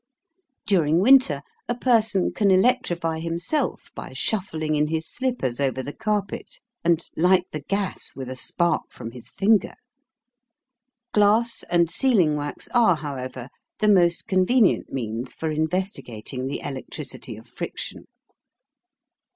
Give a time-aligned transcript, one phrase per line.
[0.65, 6.59] During winter a person can electrify himself by shuffling in his slippers over the carpet,
[6.83, 9.75] and light the gas with a spark from his finger.
[11.13, 17.45] Glass and sealing wax are, however, the most convenient means for investigating the electricity of
[17.47, 18.05] friction.